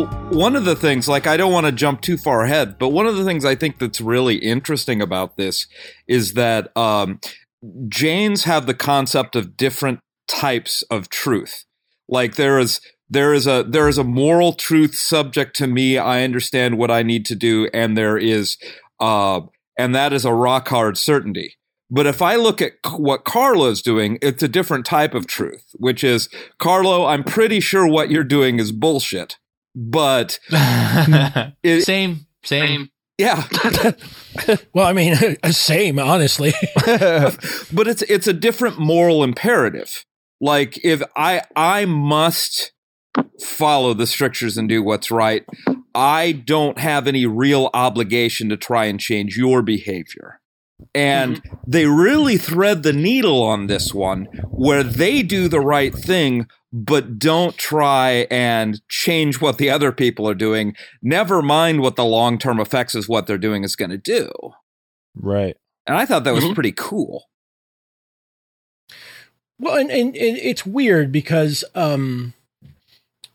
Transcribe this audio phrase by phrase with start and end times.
[0.00, 3.06] one of the things, like, I don't want to jump too far ahead, but one
[3.06, 5.66] of the things I think that's really interesting about this
[6.06, 7.20] is that um,
[8.44, 11.64] have the concept of different types of truth.
[12.08, 15.98] Like, there is there is a there is a moral truth subject to me.
[15.98, 18.56] I understand what I need to do, and there is,
[19.00, 19.42] uh,
[19.78, 21.56] and that is a rock hard certainty.
[21.90, 26.02] But if I look at what Carlo's doing, it's a different type of truth, which
[26.02, 29.36] is Carlo, I'm pretty sure what you're doing is bullshit.
[29.74, 30.38] But
[31.62, 32.90] it, same, same.
[33.18, 33.46] Yeah.
[34.74, 35.16] well, I mean,
[35.50, 36.52] same, honestly.
[36.86, 40.04] but it's it's a different moral imperative.
[40.40, 42.72] Like if I I must
[43.40, 45.44] follow the strictures and do what's right,
[45.94, 50.40] I don't have any real obligation to try and change your behavior.
[50.94, 51.56] And mm-hmm.
[51.66, 57.18] they really thread the needle on this one where they do the right thing, but
[57.18, 60.74] don't try and change what the other people are doing.
[61.02, 64.30] Never mind what the long term effects is what they're doing is going to do.
[65.14, 65.56] Right.
[65.86, 66.54] And I thought that was mm-hmm.
[66.54, 67.28] pretty cool.
[69.58, 72.34] Well, and, and, and it's weird because um,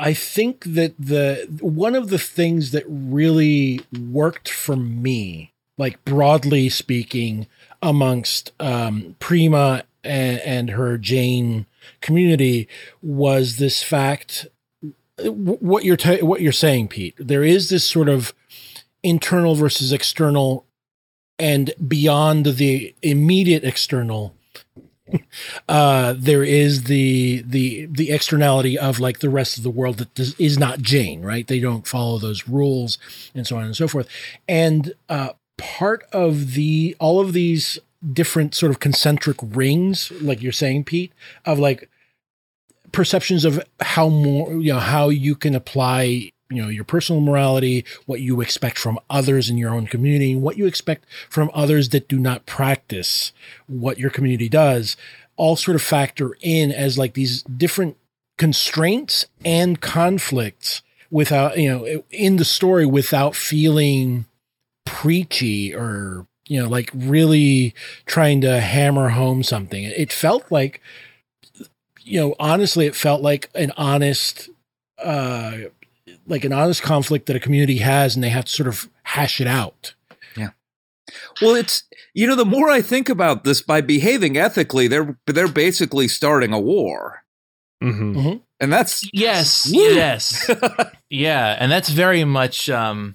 [0.00, 6.68] I think that the one of the things that really worked for me like broadly
[6.68, 7.46] speaking,
[7.82, 11.66] amongst um, Prima and, and her Jain
[12.00, 12.68] community
[13.02, 14.46] was this fact.
[15.20, 17.14] What you're t- what you're saying, Pete.
[17.18, 18.32] There is this sort of
[19.02, 20.64] internal versus external,
[21.38, 24.36] and beyond the immediate external,
[25.68, 30.14] uh, there is the the the externality of like the rest of the world that
[30.14, 31.48] does, is not Jain, right?
[31.48, 32.98] They don't follow those rules
[33.34, 34.08] and so on and so forth.
[34.48, 37.78] And uh, part of the all of these
[38.12, 41.12] different sort of concentric rings, like you're saying, Pete,
[41.44, 41.90] of like
[42.92, 47.84] perceptions of how more you know how you can apply you know your personal morality
[48.06, 52.08] what you expect from others in your own community what you expect from others that
[52.08, 53.32] do not practice
[53.66, 54.96] what your community does
[55.36, 57.96] all sort of factor in as like these different
[58.38, 64.24] constraints and conflicts without you know in the story without feeling
[64.98, 67.72] preachy or you know like really
[68.06, 70.80] trying to hammer home something it felt like
[72.02, 74.50] you know honestly it felt like an honest
[75.04, 75.52] uh
[76.26, 79.40] like an honest conflict that a community has and they have to sort of hash
[79.40, 79.94] it out
[80.36, 80.50] yeah
[81.40, 85.46] well it's you know the more i think about this by behaving ethically they're they're
[85.46, 87.22] basically starting a war
[87.80, 88.18] mm-hmm.
[88.18, 88.36] Mm-hmm.
[88.58, 89.78] and that's yes woo!
[89.78, 90.50] yes
[91.08, 93.14] yeah and that's very much um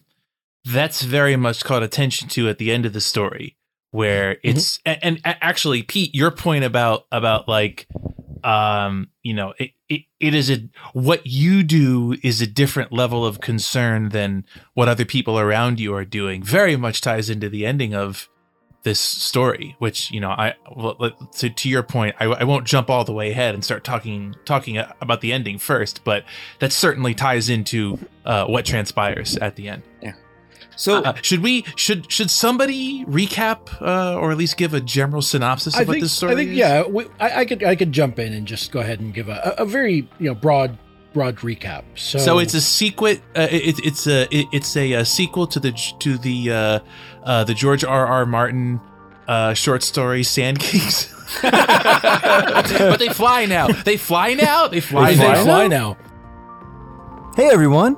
[0.66, 3.58] that's very much caught attention to at the end of the story
[3.92, 4.50] where mm-hmm.
[4.50, 5.00] it's mm-hmm.
[5.04, 7.88] and, and, actually pete your point about about like
[8.44, 13.26] um you know it, it it is a what you do is a different level
[13.26, 17.66] of concern than what other people around you are doing very much ties into the
[17.66, 18.30] ending of
[18.82, 20.96] this story which you know i well,
[21.32, 24.36] to, to your point I, I won't jump all the way ahead and start talking
[24.44, 26.26] talking about the ending first but
[26.60, 30.14] that certainly ties into uh, what transpires at the end yeah
[30.76, 35.22] so uh, should we should should somebody recap uh, or at least give a general
[35.22, 36.58] synopsis of I what think, this story I think is?
[36.58, 39.30] yeah, we, I, I, could I could jump in and just go ahead and give
[39.30, 40.78] a, a very you know broad
[41.14, 41.84] broad recap.
[41.96, 43.16] So so it's a sequel.
[43.36, 46.80] Uh, it, it's a it, it's a, a, sequel to the to the uh,
[47.24, 48.06] uh, the George R.
[48.06, 48.26] R.
[48.26, 48.82] Martin
[49.28, 51.12] uh, short story Sandkings.
[51.42, 53.68] but they fly now.
[53.68, 54.68] They fly now.
[54.68, 55.14] They fly.
[55.14, 55.44] They now.
[55.44, 55.98] fly now.
[57.36, 57.98] Hey everyone.